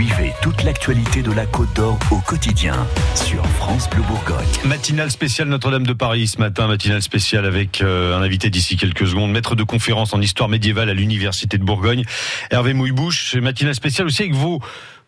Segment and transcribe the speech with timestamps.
[0.00, 2.72] Suivez toute l'actualité de la Côte d'Or au quotidien
[3.14, 4.46] sur France Bleu Bourgogne.
[4.64, 9.06] Matinale spéciale Notre-Dame de Paris ce matin, matinale spéciale avec euh, un invité d'ici quelques
[9.06, 12.04] secondes, maître de conférence en histoire médiévale à l'Université de Bourgogne,
[12.50, 13.34] Hervé Mouillebouche.
[13.34, 14.60] Matinale spéciale aussi avec vos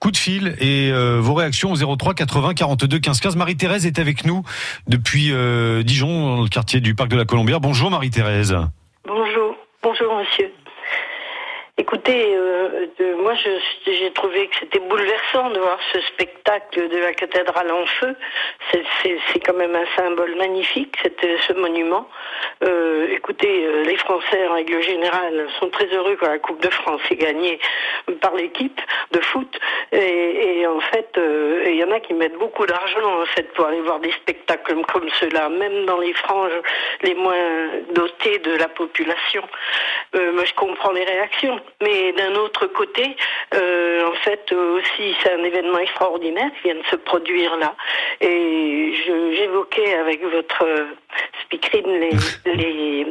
[0.00, 3.36] coups de fil et euh, vos réactions au 03 80 42 15 15.
[3.36, 4.42] Marie-Thérèse est avec nous
[4.86, 7.60] depuis euh, Dijon, dans le quartier du Parc de la Colombière.
[7.60, 8.54] Bonjour Marie-Thérèse.
[9.06, 10.52] Bonjour, bonjour monsieur.
[11.76, 12.86] Écoutez, euh,
[13.18, 18.14] moi j'ai trouvé que c'était bouleversant de voir ce spectacle de la cathédrale en feu.
[19.02, 22.08] C'est quand même un symbole magnifique, ce monument.
[22.62, 26.70] Euh, écoutez, euh, les Français en règle générale sont très heureux quand la Coupe de
[26.70, 27.58] France est gagnée
[28.20, 29.58] par l'équipe de foot.
[29.90, 33.52] Et, et en fait, euh, il y en a qui mettent beaucoup d'argent en fait
[33.54, 36.60] pour aller voir des spectacles comme ceux-là, même dans les franges
[37.02, 37.34] les moins
[37.92, 39.42] dotées de la population.
[40.14, 41.60] Euh, moi, je comprends les réactions.
[41.82, 43.16] Mais d'un autre côté,
[43.54, 47.74] euh, en fait, aussi, c'est un événement extraordinaire qui vient de se produire là.
[48.20, 48.94] Et
[49.36, 50.64] j'évoquais avec votre
[51.44, 52.10] speakerine les,
[52.54, 53.06] les,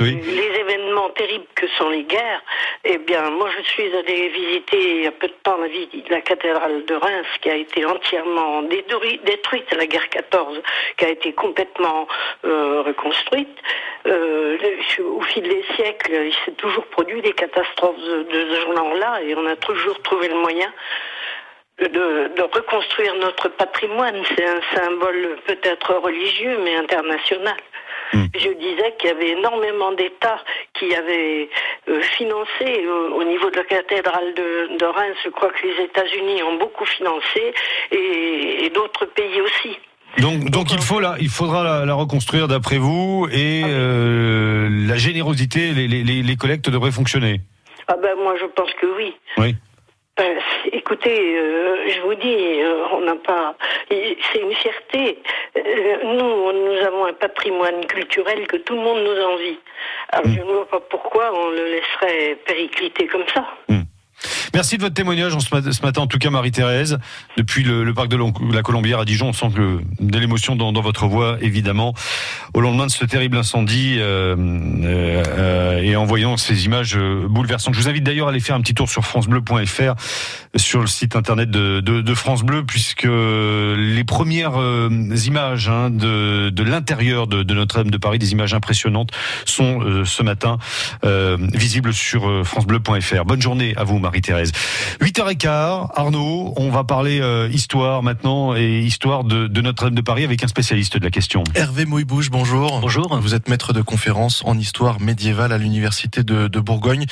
[0.00, 0.20] oui.
[0.24, 0.71] les événements
[1.12, 2.42] terribles que sont les guerres.
[2.84, 5.68] Eh bien, moi, je suis allé visiter il y a peu de temps la,
[6.10, 10.60] la cathédrale de Reims qui a été entièrement détruite, la guerre 14,
[10.96, 12.06] qui a été complètement
[12.44, 13.56] euh, reconstruite.
[14.06, 14.58] Euh,
[15.04, 19.34] au fil des siècles, il s'est toujours produit des catastrophes de, de ce genre-là et
[19.36, 20.72] on a toujours trouvé le moyen
[21.78, 24.22] de, de, reconstruire notre patrimoine.
[24.36, 27.56] C'est un symbole peut-être religieux, mais international.
[28.12, 28.24] Hmm.
[28.34, 30.40] Je disais qu'il y avait énormément d'États
[30.82, 31.48] qui avaient
[31.88, 35.16] euh, financé au, niveau de la cathédrale de, de, Reims.
[35.24, 37.54] Je crois que les États-Unis ont beaucoup financé
[37.92, 39.78] et, et d'autres pays aussi.
[40.18, 44.68] Donc, donc il faut la, il faudra la, la reconstruire d'après vous et ah euh,
[44.86, 47.40] la générosité, les, les, les collectes devraient fonctionner.
[47.88, 49.14] Ah ben moi je pense que oui.
[49.38, 49.56] Oui.
[50.22, 50.38] Ben,
[50.72, 53.56] écoutez, euh, je vous dis, euh, on n'a pas.
[53.90, 55.18] C'est une fierté.
[55.56, 59.58] Euh, nous, nous avons un patrimoine culturel que tout le monde nous envie.
[60.10, 60.34] Alors, mm.
[60.34, 63.44] je ne vois pas pourquoi on le laisserait péricliter comme ça.
[63.68, 63.81] Mm.
[64.54, 66.98] Merci de votre témoignage ce matin, en tout cas Marie-Thérèse,
[67.38, 68.18] depuis le, parc de
[68.54, 69.28] la Colombière à Dijon.
[69.28, 71.94] On sent que de l'émotion dans, votre voix, évidemment,
[72.52, 74.36] au lendemain de ce terrible incendie euh,
[74.84, 77.74] euh, et en voyant ces images euh, bouleversantes.
[77.74, 79.94] Je vous invite d'ailleurs à aller faire un petit tour sur francebleu.fr,
[80.56, 84.60] sur le site internet de, France Bleu, puisque les premières
[85.26, 89.12] images hein, de, de l'intérieur de, Notre-Dame de Paris, des images impressionnantes,
[89.46, 90.58] sont ce matin
[91.02, 93.24] visibles sur francebleu.fr.
[93.24, 94.41] Bonne journée à vous, Marie-Thérèse.
[94.50, 100.42] 8h15, Arnaud, on va parler euh, histoire maintenant et histoire de, Notre-Dame de Paris avec
[100.42, 101.44] un spécialiste de la question.
[101.54, 102.80] Hervé Moïbouche, bonjour.
[102.80, 103.18] Bonjour.
[103.20, 107.06] Vous êtes maître de conférence en histoire médiévale à l'Université de, Bourgogne.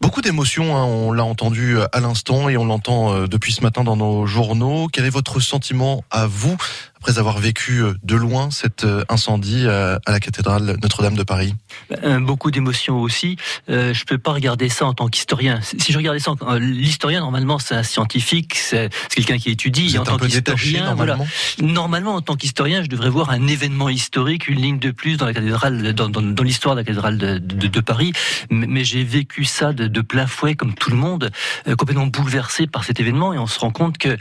[0.00, 3.84] Beaucoup d'émotions, hein, on l'a entendu à l'instant et on l'entend euh, depuis ce matin
[3.84, 4.88] dans nos journaux.
[4.92, 6.56] Quel est votre sentiment à vous
[7.02, 11.54] après avoir vécu euh, de loin cet euh, incendie à la cathédrale Notre-Dame de Paris
[11.90, 13.36] ben, Beaucoup d'émotions aussi.
[13.68, 15.60] Euh, je peux pas regarder ça en tant qu'historien.
[15.62, 19.88] Si je regardais ça, l'historien normalement c'est un scientifique, c'est quelqu'un qui étudie.
[19.88, 20.94] Vous en tant normalement.
[20.94, 21.18] Voilà.
[21.60, 25.26] Normalement, en tant qu'historien, je devrais voir un événement historique, une ligne de plus dans
[25.26, 28.12] la cathédrale, dans, dans, dans l'histoire de la cathédrale de, de, de Paris.
[28.50, 31.30] Mais, mais j'ai vécu ça de, de, plein fouet, comme tout le monde,
[31.66, 34.16] euh, complètement bouleversé par cet événement, et on se rend compte que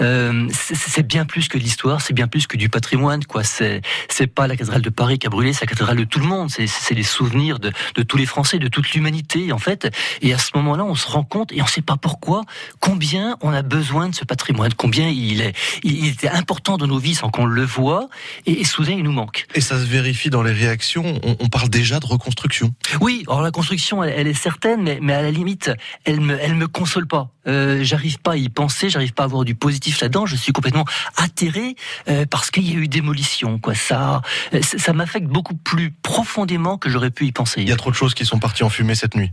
[0.00, 3.44] euh, c'est bien plus que l'histoire, c'est bien plus que du patrimoine, quoi.
[3.44, 6.18] C'est, c'est pas la cathédrale de Paris qui a brûlé, c'est la cathédrale de tout
[6.18, 6.50] le monde.
[6.50, 9.90] C'est, c'est les souvenirs de, de tous les Français, de toute l'humanité, en fait.
[10.22, 12.42] Et à ce moment-là, on se rend compte, et on sait pas pourquoi,
[12.80, 16.98] combien on a besoin de ce patrimoine, combien il est, il était important dans nos
[16.98, 18.08] vies sans qu'on le voit,
[18.46, 19.46] et, soudain, il nous manque.
[19.54, 21.20] Et ça se vérifie dans les réactions.
[21.22, 22.74] On, parle déjà de reconstruction.
[23.00, 25.70] Oui, alors la construction, elle, est certaine, mais, mais, à la limite,
[26.04, 27.33] elle me, elle me console pas.
[27.46, 30.26] Euh, j'arrive pas à y penser, j'arrive pas à avoir du positif là-dedans.
[30.26, 30.84] Je suis complètement
[31.16, 31.76] atterré.
[32.08, 33.58] Euh, parce qu'il y a eu démolition.
[33.58, 33.74] Quoi.
[33.74, 34.22] Ça,
[34.52, 37.62] euh, ça m'affecte beaucoup plus profondément que j'aurais pu y penser.
[37.62, 39.32] Il y a trop de choses qui sont parties en fumée cette nuit.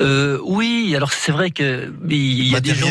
[0.00, 2.88] Euh, oui, alors c'est vrai que il y a des gens.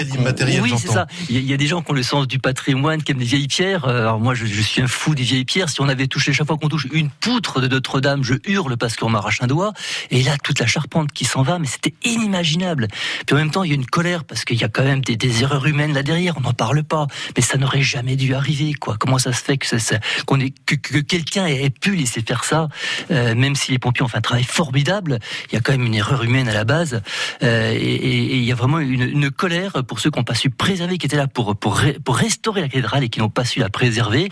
[0.61, 1.07] oui, c'est ça.
[1.29, 3.47] Il y, a des gens qui ont le sens du patrimoine, qui aiment les vieilles
[3.47, 3.85] pierres.
[3.85, 5.69] Euh, alors moi, je, je, suis un fou des vieilles pierres.
[5.69, 8.95] Si on avait touché chaque fois qu'on touche une poutre de Notre-Dame, je hurle parce
[8.95, 9.73] qu'on m'arrache un doigt.
[10.11, 12.87] Et là, toute la charpente qui s'en va, mais c'était inimaginable.
[13.25, 15.01] Puis en même temps, il y a une colère parce qu'il y a quand même
[15.01, 16.37] des, des erreurs humaines là derrière.
[16.37, 18.73] On n'en parle pas, mais ça n'aurait jamais dû arriver.
[18.73, 22.21] Quoi Comment ça se fait que, ça, qu'on ait, que, que quelqu'un ait pu laisser
[22.21, 22.69] faire ça,
[23.11, 25.19] euh, même si les pompiers ont fait un travail formidable,
[25.49, 26.92] il y a quand même une erreur humaine à la base.
[26.93, 27.01] Base.
[27.41, 30.97] et il y a vraiment une, une, colère pour ceux qui n'ont pas su préserver,
[30.97, 33.69] qui étaient là pour pour pour restaurer la cathédrale et qui n'ont pas su la
[33.69, 34.29] préserver.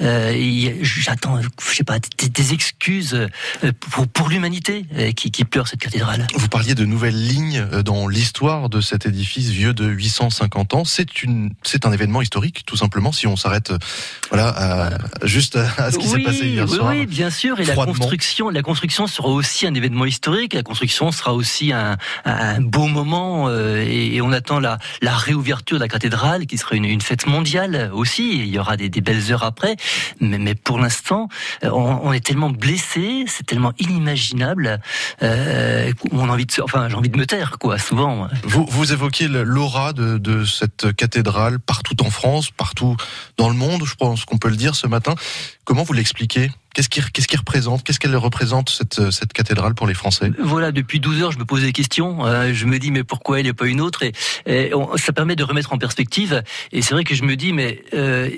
[0.00, 3.28] J'attends, je sais pas, des, excuses
[3.90, 4.84] pour pour l'humanité
[5.16, 6.26] qui, qui pleure cette cathédrale.
[6.34, 10.84] Vous parliez de nouvelles lignes dans l'histoire de cet édifice vieux de 850 ans.
[10.84, 13.72] C'est une, c'est un événement historique, tout simplement, si on s'arrête,
[14.30, 16.90] voilà, à, juste à ce qui s'est passé hier soir.
[16.90, 17.60] Oui, bien sûr.
[17.60, 20.54] Et la construction, la construction sera aussi un événement historique.
[20.54, 23.48] La construction sera aussi un, un beau moment.
[23.48, 28.38] Euh, et, on attend la, réouverture de la cathédrale, qui sera une, fête mondiale aussi.
[28.38, 29.76] il y aura des, belles heures après.
[30.20, 31.28] Mais, pour l'instant,
[31.64, 34.80] euh, on, est tellement blessé, c'est tellement inimaginable.
[35.22, 37.78] Euh, on a envie de, enfin, j'ai envie de me taire, quoi.
[37.78, 38.28] Souvent.
[38.44, 42.96] Vous, évoquez l'aura de cette cathédrale partout en France, partout
[43.36, 45.14] dans le monde, je pense qu'on peut le dire ce matin.
[45.64, 46.50] Comment vous l'expliquez?
[46.74, 50.30] Qu'est-ce qui, représente Qu'est-ce qu'elle représente cette, cette cathédrale pour les Français?
[50.38, 52.24] Voilà, depuis 12 heures, je me pose des questions.
[52.24, 54.04] Euh, je me dis mais pourquoi elle n'est pas une autre?
[54.46, 56.42] Et, ça permet de remettre en perspective.
[56.72, 58.30] Et c'est vrai que je me dis mais euh,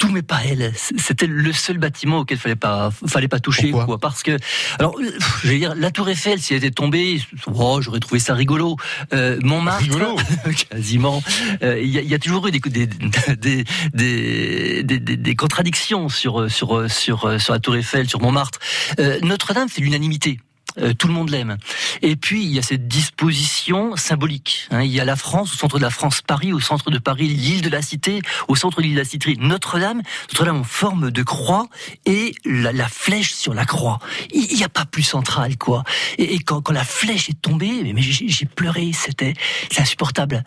[0.00, 0.72] tout mais pas elle.
[0.74, 4.38] C'était le seul bâtiment auquel fallait pas fallait pas toucher quoi parce que
[4.78, 4.96] alors
[5.42, 7.20] je vais dire la Tour Eiffel si elle était tombée,
[7.54, 8.76] oh, j'aurais trouvé ça rigolo.
[9.12, 10.16] Euh, Montmartre, rigolo.
[10.70, 11.22] quasiment.
[11.62, 16.50] Euh, il y, y, a toujours eu des des des, des, des, des contradictions sur
[16.50, 18.58] sur sur sur la Tour Eiffel, sur Montmartre.
[18.98, 20.38] Euh, Notre-Dame fait l'unanimité.
[20.78, 21.56] Euh, tout le monde l'aime.
[22.02, 24.68] Et puis il y a cette disposition symbolique.
[24.70, 24.82] Hein.
[24.82, 27.28] il y a la France au centre de la France, Paris au centre de Paris,
[27.28, 31.10] l'île de la Cité au centre de l'île de la Cité, Notre-Dame, Notre-Dame en forme
[31.10, 31.68] de croix
[32.06, 33.98] et la, flèche sur la croix.
[34.32, 35.84] Il n'y a pas plus central quoi.
[36.18, 39.34] Et, quand, la flèche est tombée, mais, j'ai pleuré, c'était
[39.78, 40.44] insupportable.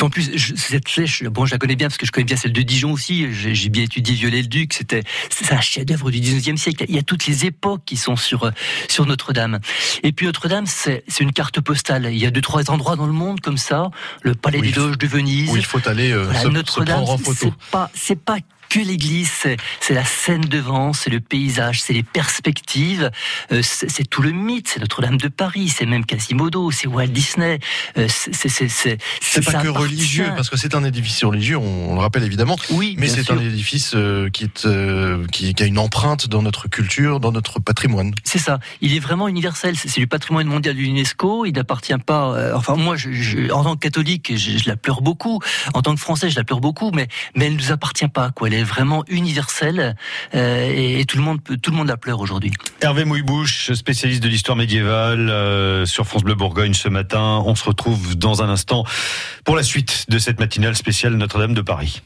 [0.00, 2.52] En plus cette flèche, bon je la connais bien parce que je connais bien celle
[2.52, 3.26] de Dijon aussi.
[3.32, 4.72] J'ai bien étudié Viollet-le-Duc.
[4.72, 5.02] C'était
[5.50, 6.84] un chef-d'œuvre du 19e siècle.
[6.88, 8.50] Il y a toutes les époques qui sont sur
[8.88, 9.60] sur Notre-Dame.
[10.02, 12.08] Et puis Notre-Dame, c'est une carte postale.
[12.12, 13.90] Il y a deux, trois endroits dans le monde comme ça.
[14.22, 15.50] Le Palais des Doges de Venise.
[15.50, 17.04] Où il faut aller euh, Notre-Dame,
[17.34, 18.36] C'est pas, c'est pas
[18.72, 19.30] que l'église,
[19.80, 23.10] c'est la scène devant, c'est le paysage, c'est les perspectives,
[23.52, 27.58] euh, c'est tout le mythe, c'est Notre-Dame de Paris, c'est même Quasimodo, c'est Walt Disney.
[27.98, 32.56] Euh, c'est pas que religieux, parce que c'est un édifice religieux, on, le rappelle évidemment.
[32.70, 34.66] Oui, mais c'est un édifice euh, qui, est,
[35.30, 38.14] qui, qui, a une empreinte dans notre culture, dans notre patrimoine.
[38.24, 38.58] C'est ça.
[38.80, 39.76] Il est vraiment universel.
[39.76, 41.44] C'est du patrimoine mondial de l'UNESCO.
[41.44, 42.54] Il n'appartient pas.
[42.54, 45.40] enfin, moi, je, en tant que catholique, je, je, la pleure beaucoup.
[45.74, 48.30] En tant que Français, je la pleure beaucoup, mais mais elle nous appartient pas.
[48.30, 48.48] Quoi.
[48.48, 49.96] Elle est vraiment universelle
[50.34, 52.52] euh, et, tout le monde tout le monde la pleure aujourd'hui.
[52.80, 57.42] Hervé Mouillebouche, spécialiste de l'histoire médiévale euh, sur France Bleu Bourgogne ce matin.
[57.44, 58.84] On se retrouve dans un instant
[59.44, 62.02] pour la suite de cette matinale spéciale Notre-Dame de Paris.